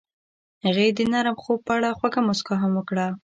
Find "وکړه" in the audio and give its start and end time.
2.75-3.07